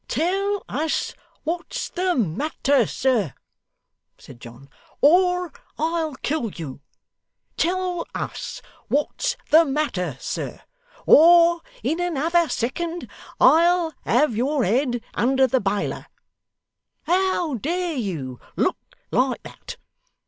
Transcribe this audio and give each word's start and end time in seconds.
'Tell 0.07 0.65
us 0.67 1.13
what's 1.43 1.89
the 1.89 2.15
matter, 2.15 2.87
sir,' 2.87 3.35
said 4.17 4.41
John, 4.41 4.67
'or 4.99 5.53
I'll 5.77 6.15
kill 6.23 6.49
you. 6.49 6.81
Tell 7.55 8.07
us 8.15 8.63
what's 8.87 9.37
the 9.51 9.63
matter, 9.63 10.17
sir, 10.19 10.61
or 11.05 11.61
in 11.83 11.99
another 11.99 12.49
second 12.49 13.11
I'll 13.39 13.93
have 14.03 14.35
your 14.35 14.63
head 14.63 15.03
under 15.13 15.45
the 15.45 15.59
biler. 15.61 16.07
How 17.03 17.53
dare 17.53 17.93
you 17.93 18.39
look 18.57 18.79
like 19.11 19.43
that? 19.43 19.77